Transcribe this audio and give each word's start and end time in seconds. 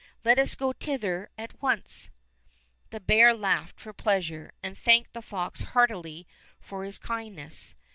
Let 0.25 0.39
us 0.39 0.55
go 0.55 0.73
thither 0.73 1.29
at 1.37 1.61
once." 1.61 2.09
The 2.89 2.99
bear 2.99 3.35
laughed 3.35 3.79
for 3.79 3.93
pleasure, 3.93 4.51
and 4.63 4.75
thanked 4.75 5.13
the 5.13 5.21
fox 5.21 5.61
heartily 5.61 6.25
for 6.59 6.83
his 6.83 6.97
kindness. 6.97 7.75